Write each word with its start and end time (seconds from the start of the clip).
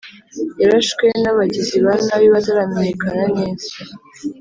yarashwe 0.61 1.05
nabagizi 1.21 1.77
banabi 1.85 2.27
bataramenyekana 2.33 3.23
neza 3.37 3.69